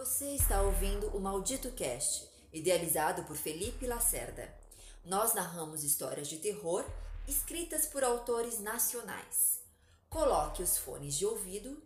Você 0.00 0.34
está 0.34 0.62
ouvindo 0.62 1.08
o 1.08 1.20
Maldito 1.20 1.70
Cast, 1.72 2.26
idealizado 2.54 3.22
por 3.24 3.36
Felipe 3.36 3.86
Lacerda. 3.86 4.48
Nós 5.04 5.34
narramos 5.34 5.84
histórias 5.84 6.26
de 6.26 6.38
terror 6.38 6.86
escritas 7.28 7.84
por 7.84 8.02
autores 8.02 8.58
nacionais. 8.60 9.62
Coloque 10.08 10.62
os 10.62 10.78
fones 10.78 11.18
de 11.18 11.26
ouvido 11.26 11.76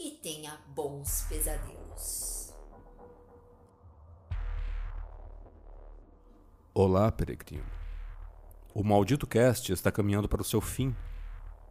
e 0.00 0.10
tenha 0.10 0.58
bons 0.66 1.22
pesadelos. 1.28 2.52
Olá, 6.74 7.12
peregrino. 7.12 7.70
O 8.74 8.82
Maldito 8.82 9.28
Cast 9.28 9.72
está 9.72 9.92
caminhando 9.92 10.28
para 10.28 10.42
o 10.42 10.44
seu 10.44 10.60
fim, 10.60 10.92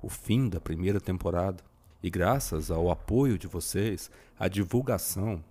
o 0.02 0.08
fim 0.08 0.48
da 0.48 0.62
primeira 0.62 1.02
temporada. 1.02 1.62
E 2.02 2.10
graças 2.10 2.72
ao 2.72 2.90
apoio 2.90 3.38
de 3.38 3.48
vocês, 3.48 4.10
à 4.40 4.48
divulgação 4.48 5.44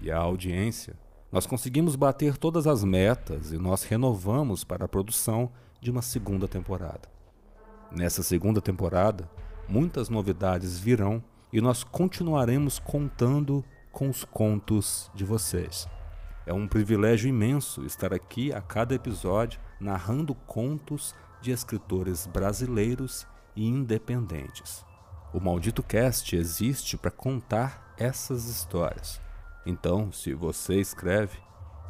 e 0.00 0.10
à 0.10 0.18
audiência, 0.18 0.96
nós 1.30 1.46
conseguimos 1.46 1.96
bater 1.96 2.36
todas 2.36 2.66
as 2.66 2.84
metas 2.84 3.52
e 3.52 3.58
nós 3.58 3.82
renovamos 3.82 4.64
para 4.64 4.84
a 4.84 4.88
produção 4.88 5.50
de 5.80 5.90
uma 5.90 6.02
segunda 6.02 6.46
temporada. 6.48 7.08
Nessa 7.90 8.22
segunda 8.22 8.60
temporada, 8.60 9.28
muitas 9.68 10.08
novidades 10.08 10.78
virão 10.78 11.22
e 11.52 11.60
nós 11.60 11.84
continuaremos 11.84 12.78
contando 12.78 13.64
com 13.92 14.08
os 14.08 14.24
contos 14.24 15.10
de 15.14 15.24
vocês. 15.24 15.88
É 16.44 16.52
um 16.52 16.68
privilégio 16.68 17.28
imenso 17.28 17.84
estar 17.84 18.12
aqui 18.12 18.52
a 18.52 18.60
cada 18.60 18.94
episódio 18.94 19.60
narrando 19.80 20.34
contos 20.34 21.14
de 21.40 21.50
escritores 21.50 22.26
brasileiros 22.26 23.26
e 23.54 23.66
independentes. 23.66 24.84
O 25.32 25.40
Maldito 25.40 25.82
Cast 25.82 26.36
existe 26.36 26.96
para 26.96 27.10
contar 27.10 27.94
essas 27.98 28.44
histórias. 28.46 29.25
Então, 29.66 30.12
se 30.12 30.32
você 30.32 30.80
escreve, 30.80 31.38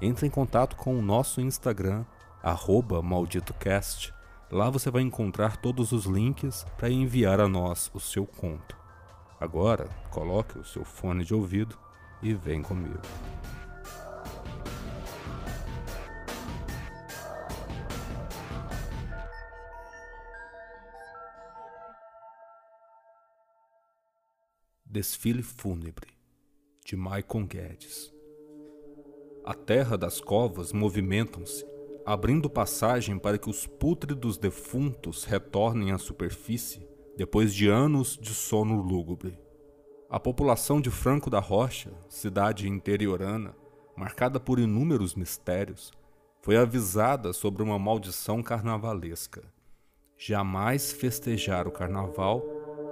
entre 0.01 0.27
em 0.27 0.31
contato 0.31 0.77
com 0.77 0.99
o 0.99 1.03
nosso 1.03 1.43
Instagram, 1.43 2.07
MalditoCast. 3.03 4.15
Lá 4.51 4.71
você 4.71 4.91
vai 4.91 5.03
encontrar 5.03 5.57
todos 5.59 5.93
os 5.93 6.07
links 6.07 6.65
para 6.79 6.89
enviar 6.89 7.41
a 7.41 7.49
nós 7.49 7.91
o 7.93 8.01
seu 8.01 8.27
conto. 8.27 8.77
Agora, 9.39 9.89
coloque 10.11 10.59
o 10.59 10.65
seu 10.65 10.85
fone 10.85 11.25
de 11.25 11.35
ouvido 11.35 11.77
e 12.23 12.33
vem 12.33 12.63
comigo. 12.63 13.01
Desfile 24.87 25.43
Fúnebre, 25.43 26.16
de 26.87 26.95
Maicon 26.95 27.45
Guedes. 27.45 28.15
A 29.45 29.53
terra 29.53 29.99
das 29.99 30.21
covas 30.21 30.73
movimentam-se, 30.73 31.67
abrindo 32.05 32.49
passagem 32.49 33.19
para 33.19 33.37
que 33.39 33.51
os 33.51 33.67
pútridos 33.67 34.39
defuntos 34.39 35.25
retornem 35.25 35.91
à 35.91 35.99
superfície 35.99 36.89
depois 37.17 37.53
de 37.53 37.67
anos 37.67 38.17
de 38.17 38.33
sono 38.33 38.81
lúgubre. 38.81 39.37
A 40.09 40.21
população 40.21 40.81
de 40.81 40.89
Franco 40.89 41.29
da 41.29 41.41
Rocha, 41.41 41.93
cidade 42.09 42.69
interiorana, 42.69 43.57
marcada 43.97 44.39
por 44.39 44.61
inúmeros 44.61 45.17
mistérios, 45.17 45.91
foi 46.41 46.57
avisada 46.57 47.33
sobre 47.33 47.65
uma 47.65 47.81
maldição 47.81 48.45
carnavalesca. 48.45 49.43
Jamais 50.17 50.93
festejar 50.93 51.67
o 51.67 51.73
carnaval 51.73 52.45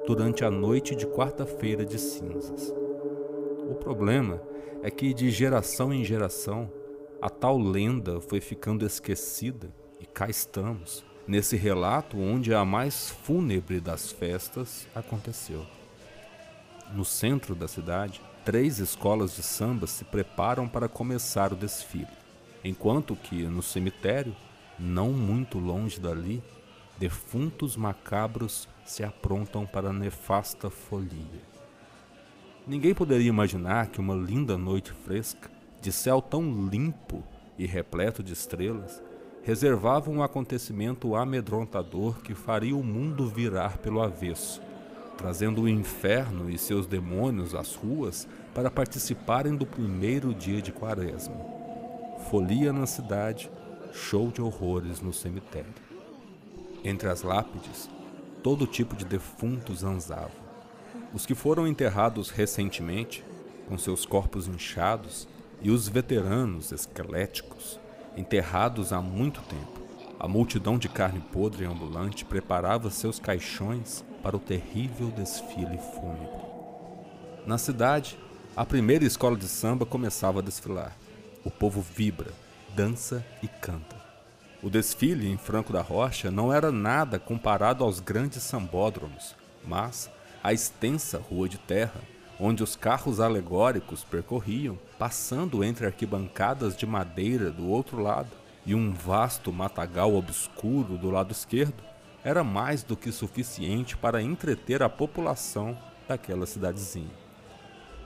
durante 0.05 0.45
a 0.45 0.51
noite 0.51 0.97
de 0.97 1.07
quarta-feira 1.07 1.87
de 1.87 2.01
cinzas. 2.01 2.84
O 3.69 3.75
problema 3.75 4.43
é 4.83 4.91
que, 4.91 5.15
de 5.15 5.31
geração 5.31 5.93
em 5.93 6.05
geração, 6.05 6.71
a 7.21 7.31
tal 7.31 7.59
lenda 7.59 8.21
foi 8.21 8.39
ficando 8.39 8.85
esquecida 8.85 9.73
e 9.99 10.05
cá 10.05 10.29
estamos, 10.29 11.03
nesse 11.27 11.57
relato 11.57 12.19
onde 12.19 12.53
a 12.53 12.63
mais 12.65 13.11
fúnebre 13.11 13.81
das 13.81 14.13
festas 14.13 14.87
aconteceu. 14.95 15.65
No 16.93 17.07
centro 17.07 17.55
da 17.55 17.67
cidade, 17.67 18.21
três 18.45 18.79
escolas 18.79 19.35
de 19.35 19.43
samba 19.43 19.87
se 19.87 20.05
preparam 20.05 20.69
para 20.69 20.87
começar 20.87 21.51
o 21.51 21.57
desfile, 21.57 22.07
enquanto 22.63 23.17
que 23.17 23.45
no 23.45 23.63
cemitério, 23.63 24.37
não 24.79 25.11
muito 25.11 25.59
longe 25.59 25.99
dali, 25.99 26.43
defuntos 26.99 27.77
macabros 27.77 28.69
se 28.85 29.03
aprontam 29.03 29.65
para 29.65 29.89
a 29.89 29.93
nefasta 29.93 30.69
folia. 30.69 31.54
Ninguém 32.67 32.95
poderia 32.95 33.29
imaginar 33.29 33.89
que 33.89 34.01
uma 34.01 34.15
linda 34.15 34.57
noite 34.57 34.91
fresca, 34.91 35.51
de 35.83 35.93
céu 35.93 36.23
tão 36.23 36.67
limpo 36.67 37.23
e 37.59 37.67
repleto 37.67 38.23
de 38.23 38.33
estrelas, 38.33 39.03
reservava 39.43 40.11
um 40.11 40.23
acontecimento 40.23 41.15
amedrontador 41.15 42.23
que 42.23 42.35
faria 42.35 42.75
o 42.75 42.83
mundo 42.83 43.29
virar 43.29 43.77
pelo 43.77 44.01
avesso, 44.01 44.63
trazendo 45.19 45.63
o 45.63 45.69
inferno 45.69 46.49
e 46.49 46.57
seus 46.57 46.87
demônios 46.87 47.55
às 47.55 47.75
ruas 47.75 48.27
para 48.55 48.71
participarem 48.71 49.55
do 49.55 49.67
primeiro 49.67 50.35
dia 50.35 50.63
de 50.63 50.73
quaresma. 50.73 51.37
Folia 52.31 52.73
na 52.73 52.87
cidade, 52.87 53.51
show 53.93 54.31
de 54.31 54.41
horrores 54.41 55.03
no 55.03 55.13
cemitério. 55.13 55.75
Entre 56.83 57.11
as 57.11 57.21
lápides, 57.21 57.91
todo 58.43 58.67
tipo 58.67 58.97
de 58.97 59.05
defuntos 59.05 59.85
anzavam. 59.85 60.44
Os 61.15 61.25
que 61.25 61.35
foram 61.35 61.65
enterrados 61.65 62.29
recentemente, 62.29 63.25
com 63.69 63.79
seus 63.79 64.05
corpos 64.05 64.49
inchados, 64.49 65.29
e 65.63 65.71
os 65.71 65.87
veteranos 65.89 66.73
esqueléticos, 66.73 67.79
enterrados 68.17 68.93
há 68.93 69.01
muito 69.01 69.41
tempo. 69.43 69.81
A 70.19 70.27
multidão 70.27 70.77
de 70.77 70.89
carne 70.89 71.21
podre 71.21 71.65
ambulante 71.65 72.25
preparava 72.25 72.91
seus 72.91 73.21
caixões 73.21 74.05
para 74.25 74.37
o 74.37 74.41
terrível 74.41 75.13
desfile 75.13 75.79
fúnebre. 75.95 76.45
Na 77.47 77.59
cidade, 77.59 78.19
a 78.57 78.67
primeira 78.67 79.05
escola 79.05 79.37
de 79.37 79.47
samba 79.47 79.87
começava 79.87 80.41
a 80.41 80.43
desfilar. 80.43 80.97
O 81.45 81.51
povo 81.51 81.81
vibra, 81.81 82.33
dança 82.75 83.25
e 83.41 83.47
canta. 83.47 84.03
O 84.61 84.69
desfile 84.69 85.31
em 85.31 85.37
Franco 85.37 85.73
da 85.73 85.81
Rocha 85.81 86.31
não 86.31 86.53
era 86.53 86.73
nada 86.73 87.21
comparado 87.21 87.85
aos 87.85 88.01
grandes 88.01 88.43
sambódromos, 88.43 89.37
mas 89.65 90.11
a 90.45 90.53
extensa 90.53 91.19
rua 91.19 91.49
de 91.49 91.57
terra, 91.57 92.03
onde 92.39 92.63
os 92.63 92.77
carros 92.77 93.19
alegóricos 93.19 94.05
percorriam, 94.05 94.79
passando 94.99 95.65
entre 95.65 95.87
arquibancadas 95.87 96.77
de 96.77 96.87
madeira 96.87 97.51
do 97.51 97.67
outro 97.67 97.99
lado 98.01 98.31
e 98.67 98.75
um 98.75 98.93
vasto 98.93 99.51
matagal 99.51 100.15
obscuro 100.15 100.99
do 100.99 101.11
lado 101.11 101.33
esquerdo, 101.33 101.83
era 102.23 102.45
mais 102.45 102.83
do 102.83 102.95
que 102.95 103.11
suficiente 103.11 103.97
para 103.97 104.23
entreter 104.23 104.83
a 104.83 104.89
população 104.89 105.77
daquela 106.07 106.45
cidadezinha. 106.45 107.11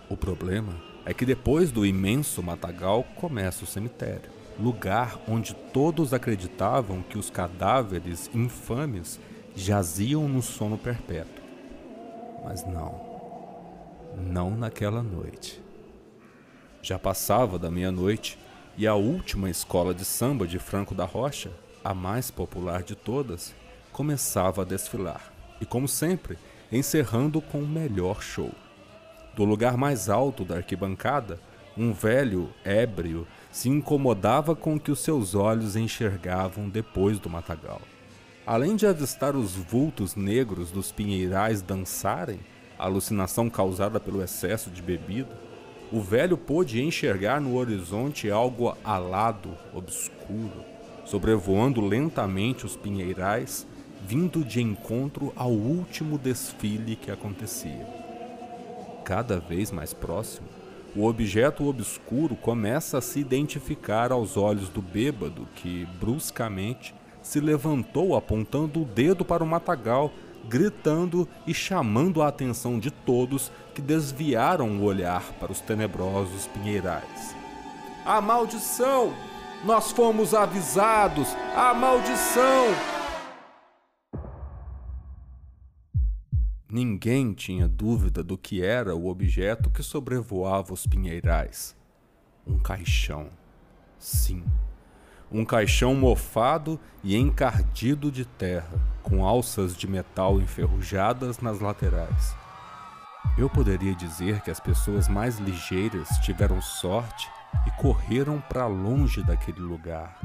O 0.08 0.16
problema 0.16 0.80
é 1.04 1.12
que 1.12 1.26
depois 1.26 1.72
do 1.72 1.84
imenso 1.84 2.40
matagal 2.42 3.02
começa 3.16 3.64
o 3.64 3.66
cemitério 3.66 4.38
lugar 4.58 5.20
onde 5.28 5.54
todos 5.54 6.12
acreditavam 6.12 7.02
que 7.02 7.16
os 7.16 7.30
cadáveres 7.30 8.28
infames 8.34 9.20
jaziam 9.54 10.28
no 10.28 10.42
sono 10.42 10.76
perpétuo. 10.76 11.37
Mas 12.48 12.64
não, 12.64 12.98
não 14.16 14.50
naquela 14.50 15.02
noite. 15.02 15.62
Já 16.80 16.98
passava 16.98 17.58
da 17.58 17.70
meia-noite 17.70 18.38
e 18.74 18.86
a 18.86 18.94
última 18.94 19.50
escola 19.50 19.92
de 19.92 20.02
samba 20.02 20.46
de 20.46 20.58
Franco 20.58 20.94
da 20.94 21.04
Rocha, 21.04 21.50
a 21.84 21.92
mais 21.92 22.30
popular 22.30 22.82
de 22.82 22.94
todas, 22.94 23.54
começava 23.92 24.62
a 24.62 24.64
desfilar. 24.64 25.30
E 25.60 25.66
como 25.66 25.86
sempre, 25.86 26.38
encerrando 26.72 27.42
com 27.42 27.58
o 27.58 27.68
melhor 27.68 28.22
show. 28.22 28.50
Do 29.36 29.44
lugar 29.44 29.76
mais 29.76 30.08
alto 30.08 30.42
da 30.42 30.56
arquibancada, 30.56 31.38
um 31.76 31.92
velho, 31.92 32.48
ébrio, 32.64 33.26
se 33.52 33.68
incomodava 33.68 34.56
com 34.56 34.76
o 34.76 34.80
que 34.80 34.90
os 34.90 35.00
seus 35.00 35.34
olhos 35.34 35.76
enxergavam 35.76 36.66
depois 36.66 37.18
do 37.18 37.28
matagal. 37.28 37.82
Além 38.48 38.76
de 38.76 38.86
avistar 38.86 39.36
os 39.36 39.56
vultos 39.56 40.16
negros 40.16 40.70
dos 40.70 40.90
pinheirais 40.90 41.60
dançarem, 41.60 42.40
alucinação 42.78 43.50
causada 43.50 44.00
pelo 44.00 44.22
excesso 44.22 44.70
de 44.70 44.80
bebida, 44.80 45.38
o 45.92 46.00
velho 46.00 46.38
pôde 46.38 46.82
enxergar 46.82 47.42
no 47.42 47.58
horizonte 47.58 48.30
algo 48.30 48.74
alado, 48.82 49.50
obscuro, 49.74 50.64
sobrevoando 51.04 51.82
lentamente 51.82 52.64
os 52.64 52.74
pinheirais, 52.74 53.66
vindo 54.06 54.42
de 54.42 54.62
encontro 54.62 55.30
ao 55.36 55.50
último 55.50 56.16
desfile 56.16 56.96
que 56.96 57.10
acontecia. 57.10 57.86
Cada 59.04 59.38
vez 59.38 59.70
mais 59.70 59.92
próximo, 59.92 60.48
o 60.96 61.04
objeto 61.04 61.68
obscuro 61.68 62.34
começa 62.34 62.96
a 62.96 63.02
se 63.02 63.20
identificar 63.20 64.10
aos 64.10 64.38
olhos 64.38 64.70
do 64.70 64.80
bêbado 64.80 65.46
que, 65.56 65.86
bruscamente, 66.00 66.94
se 67.28 67.40
levantou 67.40 68.16
apontando 68.16 68.80
o 68.80 68.84
dedo 68.86 69.22
para 69.22 69.44
o 69.44 69.46
matagal, 69.46 70.10
gritando 70.48 71.28
e 71.46 71.52
chamando 71.52 72.22
a 72.22 72.28
atenção 72.28 72.78
de 72.78 72.90
todos 72.90 73.52
que 73.74 73.82
desviaram 73.82 74.78
o 74.78 74.84
olhar 74.84 75.34
para 75.34 75.52
os 75.52 75.60
tenebrosos 75.60 76.46
pinheirais. 76.46 77.36
A 78.02 78.18
maldição! 78.22 79.12
Nós 79.62 79.92
fomos 79.92 80.32
avisados! 80.32 81.28
A 81.54 81.74
maldição! 81.74 82.64
Ninguém 86.66 87.34
tinha 87.34 87.68
dúvida 87.68 88.24
do 88.24 88.38
que 88.38 88.62
era 88.62 88.96
o 88.96 89.06
objeto 89.06 89.70
que 89.70 89.82
sobrevoava 89.82 90.72
os 90.72 90.86
pinheirais. 90.86 91.76
Um 92.46 92.58
caixão. 92.58 93.28
Sim, 93.98 94.42
um 95.30 95.44
caixão 95.44 95.94
mofado 95.94 96.78
e 97.02 97.16
encardido 97.16 98.10
de 98.10 98.24
terra, 98.24 98.78
com 99.02 99.24
alças 99.24 99.76
de 99.76 99.86
metal 99.86 100.40
enferrujadas 100.40 101.38
nas 101.40 101.60
laterais. 101.60 102.34
Eu 103.36 103.48
poderia 103.48 103.94
dizer 103.94 104.40
que 104.40 104.50
as 104.50 104.58
pessoas 104.58 105.08
mais 105.08 105.38
ligeiras 105.38 106.08
tiveram 106.22 106.60
sorte 106.60 107.28
e 107.66 107.70
correram 107.72 108.42
para 108.48 108.66
longe 108.66 109.22
daquele 109.22 109.60
lugar. 109.60 110.18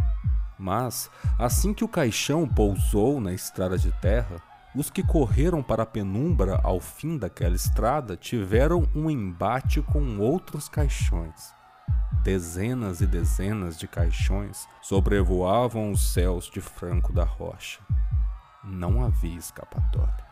Mas, 0.57 1.09
assim 1.37 1.73
que 1.73 1.83
o 1.83 1.87
caixão 1.87 2.47
pousou 2.47 3.19
na 3.19 3.33
estrada 3.33 3.77
de 3.77 3.91
terra, 3.93 4.41
os 4.75 4.89
que 4.89 5.03
correram 5.03 5.61
para 5.61 5.83
a 5.83 5.85
penumbra 5.85 6.59
ao 6.63 6.79
fim 6.79 7.17
daquela 7.17 7.55
estrada 7.55 8.15
tiveram 8.15 8.87
um 8.95 9.09
embate 9.09 9.81
com 9.81 10.17
outros 10.17 10.67
caixões. 10.67 11.53
Dezenas 12.23 13.01
e 13.01 13.05
dezenas 13.05 13.77
de 13.77 13.87
caixões 13.87 14.67
sobrevoavam 14.81 15.91
os 15.91 16.13
céus 16.13 16.49
de 16.49 16.61
Franco 16.61 17.11
da 17.11 17.23
Rocha. 17.23 17.79
Não 18.63 19.03
havia 19.03 19.37
escapatória. 19.37 20.25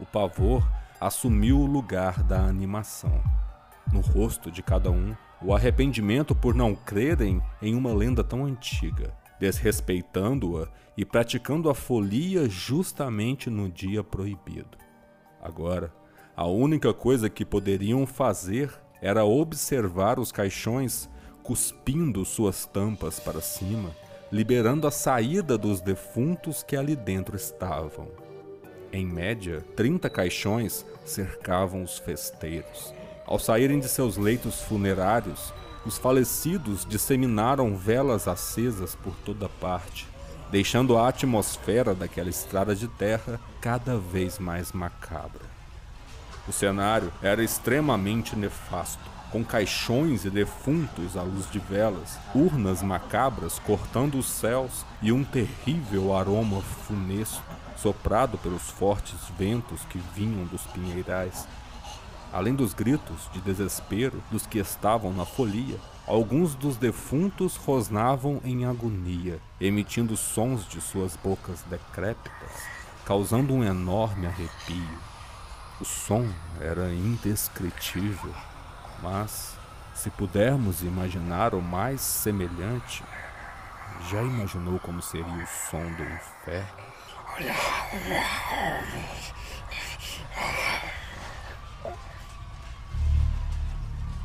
O 0.00 0.04
pavor 0.04 0.68
assumiu 1.00 1.60
o 1.60 1.66
lugar 1.66 2.22
da 2.22 2.40
animação. 2.40 3.22
No 3.92 4.00
rosto 4.00 4.50
de 4.50 4.62
cada 4.62 4.90
um, 4.90 5.14
o 5.40 5.54
arrependimento 5.54 6.34
por 6.34 6.54
não 6.54 6.74
crerem 6.74 7.40
em 7.62 7.74
uma 7.74 7.94
lenda 7.94 8.24
tão 8.24 8.44
antiga 8.44 9.14
desrespeitando-a 9.38 10.68
e 10.96 11.04
praticando 11.04 11.68
a 11.68 11.74
folia 11.74 12.48
justamente 12.48 13.50
no 13.50 13.68
dia 13.68 14.02
proibido. 14.02 14.78
Agora, 15.42 15.92
a 16.34 16.46
única 16.46 16.92
coisa 16.92 17.28
que 17.28 17.44
poderiam 17.44 18.06
fazer 18.06 18.72
era 19.06 19.24
observar 19.24 20.18
os 20.18 20.32
caixões 20.32 21.08
cuspindo 21.40 22.24
suas 22.24 22.66
tampas 22.66 23.20
para 23.20 23.40
cima, 23.40 23.90
liberando 24.32 24.84
a 24.84 24.90
saída 24.90 25.56
dos 25.56 25.80
defuntos 25.80 26.64
que 26.64 26.74
ali 26.76 26.96
dentro 26.96 27.36
estavam. 27.36 28.08
Em 28.92 29.06
média, 29.06 29.64
30 29.76 30.10
caixões 30.10 30.84
cercavam 31.04 31.84
os 31.84 32.00
festeiros. 32.00 32.92
Ao 33.24 33.38
saírem 33.38 33.78
de 33.78 33.88
seus 33.88 34.16
leitos 34.16 34.60
funerários, 34.62 35.54
os 35.84 35.96
falecidos 35.96 36.84
disseminaram 36.84 37.76
velas 37.76 38.26
acesas 38.26 38.96
por 38.96 39.14
toda 39.24 39.48
parte, 39.48 40.08
deixando 40.50 40.98
a 40.98 41.06
atmosfera 41.06 41.94
daquela 41.94 42.28
estrada 42.28 42.74
de 42.74 42.88
terra 42.88 43.38
cada 43.60 43.96
vez 43.96 44.40
mais 44.40 44.72
macabra. 44.72 45.45
O 46.48 46.52
cenário 46.52 47.12
era 47.20 47.42
extremamente 47.42 48.36
nefasto, 48.36 49.02
com 49.30 49.44
caixões 49.44 50.24
e 50.24 50.30
defuntos 50.30 51.16
à 51.16 51.22
luz 51.22 51.50
de 51.50 51.58
velas, 51.58 52.18
urnas 52.34 52.82
macabras 52.82 53.58
cortando 53.58 54.16
os 54.16 54.26
céus 54.26 54.86
e 55.02 55.10
um 55.10 55.24
terrível 55.24 56.14
aroma 56.14 56.62
funesto 56.62 57.42
soprado 57.76 58.38
pelos 58.38 58.70
fortes 58.70 59.18
ventos 59.38 59.84
que 59.86 59.98
vinham 60.14 60.44
dos 60.46 60.62
pinheirais. 60.62 61.46
Além 62.32 62.54
dos 62.54 62.74
gritos 62.74 63.30
de 63.32 63.40
desespero 63.40 64.22
dos 64.30 64.46
que 64.46 64.58
estavam 64.58 65.12
na 65.12 65.24
folia, 65.24 65.78
alguns 66.06 66.54
dos 66.54 66.76
defuntos 66.76 67.56
rosnavam 67.56 68.40
em 68.44 68.64
agonia, 68.64 69.40
emitindo 69.60 70.16
sons 70.16 70.66
de 70.68 70.80
suas 70.80 71.16
bocas 71.16 71.62
decrépitas, 71.68 72.50
causando 73.04 73.54
um 73.54 73.64
enorme 73.64 74.26
arrepio. 74.26 75.15
O 75.78 75.84
som 75.84 76.26
era 76.58 76.90
indescritível, 76.90 78.34
mas 79.02 79.58
se 79.94 80.08
pudermos 80.08 80.82
imaginar 80.82 81.54
o 81.54 81.60
mais 81.60 82.00
semelhante, 82.00 83.04
já 84.10 84.22
imaginou 84.22 84.78
como 84.78 85.02
seria 85.02 85.26
o 85.26 85.46
som 85.46 85.84
do 85.92 86.02
inferno? 86.02 86.86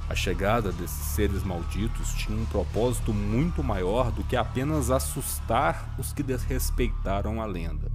A 0.10 0.16
chegada 0.16 0.72
desses 0.72 1.06
seres 1.08 1.44
malditos 1.44 2.14
tinha 2.14 2.38
um 2.38 2.46
propósito 2.46 3.14
muito 3.14 3.62
maior 3.62 4.10
do 4.10 4.24
que 4.24 4.38
apenas 4.38 4.90
assustar 4.90 5.96
os 5.98 6.14
que 6.14 6.24
desrespeitaram 6.24 7.42
a 7.42 7.46
lenda. 7.46 7.92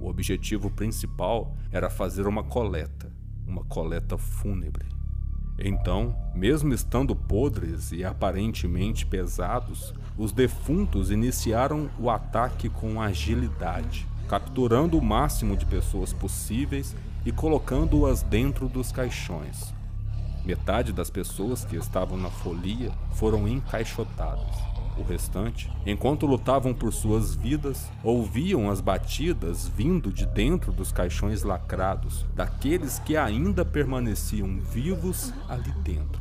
O 0.00 0.08
objetivo 0.08 0.70
principal 0.70 1.54
era 1.70 1.90
fazer 1.90 2.26
uma 2.26 2.42
coleta, 2.42 3.12
uma 3.46 3.62
coleta 3.64 4.16
fúnebre. 4.16 4.86
Então, 5.58 6.16
mesmo 6.34 6.72
estando 6.72 7.14
podres 7.14 7.92
e 7.92 8.02
aparentemente 8.02 9.04
pesados, 9.04 9.92
os 10.16 10.32
defuntos 10.32 11.10
iniciaram 11.10 11.90
o 11.98 12.08
ataque 12.08 12.70
com 12.70 13.00
agilidade, 13.00 14.06
capturando 14.26 14.96
o 14.96 15.04
máximo 15.04 15.54
de 15.54 15.66
pessoas 15.66 16.14
possíveis 16.14 16.96
e 17.26 17.30
colocando-as 17.30 18.22
dentro 18.22 18.68
dos 18.68 18.90
caixões. 18.90 19.74
Metade 20.46 20.94
das 20.94 21.10
pessoas 21.10 21.62
que 21.62 21.76
estavam 21.76 22.16
na 22.16 22.30
folia 22.30 22.90
foram 23.12 23.46
encaixotadas. 23.46 24.79
O 25.00 25.02
restante, 25.02 25.72
enquanto 25.86 26.26
lutavam 26.26 26.74
por 26.74 26.92
suas 26.92 27.34
vidas, 27.34 27.90
ouviam 28.04 28.70
as 28.70 28.82
batidas 28.82 29.66
vindo 29.66 30.12
de 30.12 30.26
dentro 30.26 30.72
dos 30.72 30.92
caixões 30.92 31.42
lacrados, 31.42 32.26
daqueles 32.34 32.98
que 32.98 33.16
ainda 33.16 33.64
permaneciam 33.64 34.60
vivos 34.60 35.32
ali 35.48 35.72
dentro. 35.82 36.20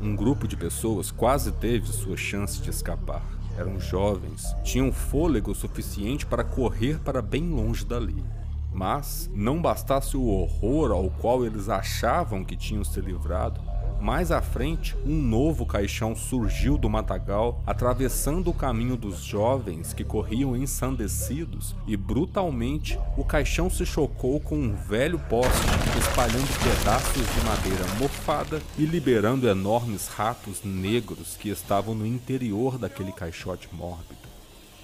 Um 0.00 0.16
grupo 0.16 0.48
de 0.48 0.56
pessoas 0.56 1.10
quase 1.10 1.52
teve 1.52 1.86
sua 1.88 2.16
chance 2.16 2.62
de 2.62 2.70
escapar. 2.70 3.22
Eram 3.58 3.78
jovens, 3.78 4.56
tinham 4.64 4.90
fôlego 4.90 5.54
suficiente 5.54 6.24
para 6.24 6.42
correr 6.42 6.98
para 7.00 7.20
bem 7.20 7.50
longe 7.50 7.84
dali. 7.84 8.24
Mas 8.72 9.30
não 9.34 9.60
bastasse 9.60 10.16
o 10.16 10.24
horror 10.24 10.92
ao 10.92 11.10
qual 11.10 11.44
eles 11.44 11.68
achavam 11.68 12.42
que 12.42 12.56
tinham 12.56 12.84
se 12.84 13.02
livrado, 13.02 13.60
mais 14.00 14.32
à 14.32 14.40
frente, 14.40 14.96
um 15.04 15.14
novo 15.14 15.66
caixão 15.66 16.16
surgiu 16.16 16.78
do 16.78 16.88
matagal, 16.88 17.62
atravessando 17.66 18.50
o 18.50 18.54
caminho 18.54 18.96
dos 18.96 19.22
jovens 19.22 19.92
que 19.92 20.02
corriam 20.02 20.56
ensandecidos, 20.56 21.74
e 21.86 21.96
brutalmente 21.96 22.98
o 23.16 23.24
caixão 23.24 23.68
se 23.68 23.84
chocou 23.84 24.40
com 24.40 24.56
um 24.56 24.74
velho 24.74 25.18
poste, 25.18 25.66
espalhando 25.98 26.48
pedaços 26.62 27.34
de 27.34 27.44
madeira 27.44 27.84
mofada 27.98 28.62
e 28.78 28.84
liberando 28.84 29.48
enormes 29.48 30.08
ratos 30.08 30.62
negros 30.64 31.36
que 31.38 31.50
estavam 31.50 31.94
no 31.94 32.06
interior 32.06 32.78
daquele 32.78 33.12
caixote 33.12 33.68
mórbido. 33.72 34.20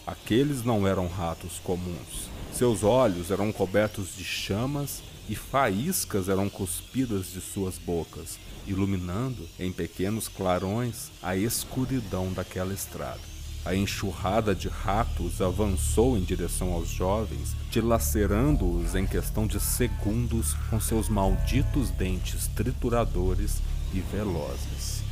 Aqueles 0.06 0.62
não 0.62 0.86
eram 0.86 1.08
ratos 1.08 1.58
comuns, 1.64 2.28
seus 2.52 2.84
olhos 2.84 3.30
eram 3.30 3.50
cobertos 3.50 4.16
de 4.16 4.22
chamas 4.24 5.02
e 5.28 5.34
faíscas 5.34 6.28
eram 6.28 6.48
cuspidas 6.48 7.32
de 7.32 7.40
suas 7.40 7.76
bocas, 7.78 8.38
iluminando 8.66 9.48
em 9.58 9.72
pequenos 9.72 10.28
clarões 10.28 11.10
a 11.22 11.36
escuridão 11.36 12.32
daquela 12.32 12.74
estrada. 12.74 13.20
A 13.64 13.74
enxurrada 13.74 14.54
de 14.54 14.68
ratos 14.68 15.40
avançou 15.40 16.16
em 16.16 16.22
direção 16.22 16.72
aos 16.72 16.88
jovens, 16.88 17.56
dilacerando-os 17.70 18.94
em 18.94 19.06
questão 19.06 19.46
de 19.46 19.58
segundos 19.58 20.54
com 20.70 20.78
seus 20.78 21.08
malditos 21.08 21.90
dentes 21.90 22.46
trituradores 22.48 23.60
e 23.92 23.98
velozes. 24.00 25.02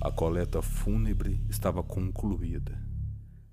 A 0.00 0.12
coleta 0.12 0.62
fúnebre 0.62 1.40
estava 1.48 1.82
concluída. 1.82 2.80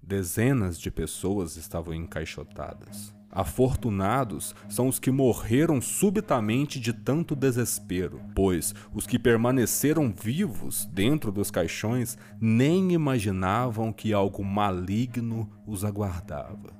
Dezenas 0.01 0.79
de 0.79 0.91
pessoas 0.91 1.55
estavam 1.57 1.93
encaixotadas. 1.93 3.18
Afortunados 3.31 4.55
são 4.67 4.87
os 4.87 4.97
que 4.97 5.11
morreram 5.11 5.79
subitamente 5.79 6.79
de 6.79 6.91
tanto 6.91 7.35
desespero, 7.35 8.19
pois 8.33 8.73
os 8.93 9.05
que 9.05 9.19
permaneceram 9.19 10.11
vivos 10.11 10.85
dentro 10.91 11.31
dos 11.31 11.51
caixões 11.51 12.17
nem 12.41 12.91
imaginavam 12.91 13.93
que 13.93 14.13
algo 14.13 14.43
maligno 14.43 15.47
os 15.67 15.85
aguardava. 15.85 16.73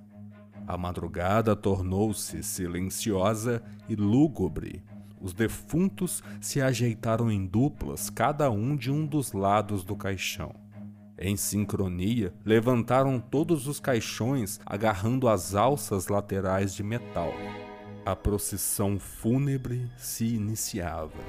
A 0.68 0.78
madrugada 0.78 1.56
tornou-se 1.56 2.42
silenciosa 2.42 3.62
e 3.88 3.96
lúgubre. 3.96 4.84
Os 5.22 5.34
defuntos 5.34 6.24
se 6.42 6.62
ajeitaram 6.62 7.32
em 7.32 7.46
duplas, 7.46 8.10
cada 8.10 8.50
um 8.50 8.76
de 8.76 8.92
um 8.92 9.06
dos 9.06 9.34
lados 9.34 9.84
do 9.84 9.96
caixão. 9.96 10.56
Em 11.22 11.36
sincronia, 11.36 12.34
levantaram 12.46 13.20
todos 13.20 13.68
os 13.68 13.78
caixões 13.78 14.58
agarrando 14.66 15.28
as 15.28 15.54
alças 15.54 16.08
laterais 16.08 16.74
de 16.74 16.82
metal. 16.82 17.34
A 18.06 18.16
procissão 18.16 18.98
fúnebre 18.98 19.92
se 19.98 20.26
iniciava. 20.26 21.20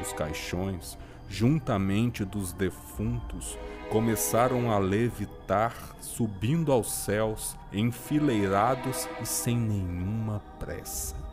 Os 0.00 0.12
caixões, 0.12 0.96
juntamente 1.28 2.24
dos 2.24 2.52
defuntos, 2.52 3.58
começaram 3.90 4.70
a 4.70 4.78
levitar, 4.78 5.96
subindo 6.00 6.70
aos 6.70 6.92
céus, 6.92 7.56
enfileirados 7.72 9.08
e 9.20 9.26
sem 9.26 9.56
nenhuma 9.56 10.40
pressa. 10.60 11.31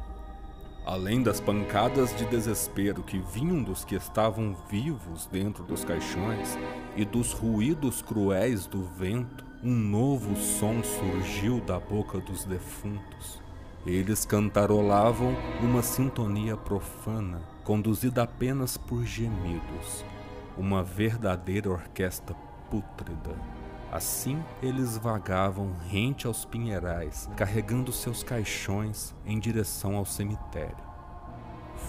Além 0.89 1.21
das 1.21 1.39
pancadas 1.39 2.15
de 2.15 2.25
desespero 2.25 3.03
que 3.03 3.19
vinham 3.19 3.61
dos 3.61 3.85
que 3.85 3.93
estavam 3.93 4.57
vivos 4.71 5.27
dentro 5.27 5.63
dos 5.63 5.85
caixões 5.85 6.57
e 6.95 7.05
dos 7.05 7.31
ruídos 7.31 8.01
cruéis 8.01 8.65
do 8.65 8.81
vento, 8.97 9.45
um 9.63 9.75
novo 9.75 10.35
som 10.35 10.81
surgiu 10.81 11.61
da 11.61 11.79
boca 11.79 12.17
dos 12.17 12.43
defuntos. 12.43 13.39
Eles 13.85 14.25
cantarolavam 14.25 15.35
uma 15.61 15.83
sintonia 15.83 16.57
profana, 16.57 17.39
conduzida 17.63 18.23
apenas 18.23 18.75
por 18.75 19.05
gemidos, 19.05 20.03
uma 20.57 20.81
verdadeira 20.81 21.69
orquestra 21.69 22.35
pútrida. 22.67 23.35
Assim 23.91 24.43
eles 24.61 24.97
vagavam 24.97 25.73
rente 25.89 26.27
aos 26.27 26.45
pinheirais, 26.45 27.27
carregando 27.35 27.91
seus 27.91 28.21
caixões 28.21 29.15
em 29.25 29.39
direção 29.39 29.95
ao 29.95 30.05
cemitério. 30.05 30.89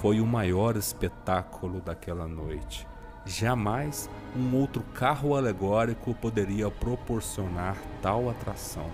Foi 0.01 0.19
o 0.21 0.27
maior 0.27 0.77
espetáculo 0.77 1.81
daquela 1.81 2.27
noite. 2.27 2.87
Jamais 3.27 4.09
um 4.35 4.57
outro 4.57 4.83
carro 4.95 5.37
alegórico 5.37 6.15
poderia 6.15 6.71
proporcionar 6.71 7.77
tal 8.01 8.31
atração. 8.31 8.91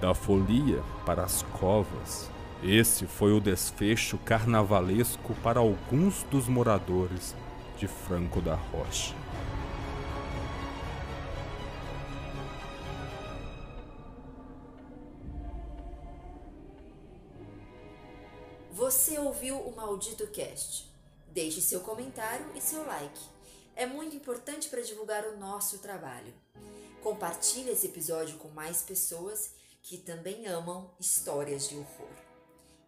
Da 0.00 0.12
folia 0.12 0.82
para 1.04 1.22
as 1.22 1.42
covas, 1.42 2.28
esse 2.64 3.06
foi 3.06 3.32
o 3.32 3.40
desfecho 3.40 4.18
carnavalesco 4.18 5.34
para 5.36 5.60
alguns 5.60 6.24
dos 6.24 6.48
moradores 6.48 7.36
de 7.78 7.86
Franco 7.86 8.40
da 8.40 8.56
Rocha. 8.56 9.14
Maldito 19.86 20.26
Cast? 20.26 20.92
Deixe 21.28 21.60
seu 21.60 21.78
comentário 21.80 22.44
e 22.56 22.60
seu 22.60 22.84
like. 22.84 23.20
É 23.76 23.86
muito 23.86 24.16
importante 24.16 24.68
para 24.68 24.82
divulgar 24.82 25.24
o 25.24 25.38
nosso 25.38 25.78
trabalho. 25.78 26.34
Compartilhe 27.04 27.70
esse 27.70 27.86
episódio 27.86 28.36
com 28.38 28.48
mais 28.48 28.82
pessoas 28.82 29.52
que 29.80 29.96
também 29.96 30.48
amam 30.48 30.92
histórias 30.98 31.68
de 31.68 31.76
horror. 31.76 32.10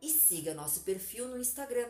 E 0.02 0.10
siga 0.10 0.54
nosso 0.54 0.80
perfil 0.80 1.28
no 1.28 1.38
Instagram, 1.38 1.88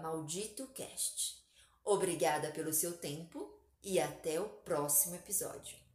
MalditoCast. 0.00 1.42
Obrigada 1.84 2.52
pelo 2.52 2.72
seu 2.72 2.96
tempo 2.96 3.52
e 3.82 3.98
até 3.98 4.40
o 4.40 4.48
próximo 4.48 5.16
episódio. 5.16 5.87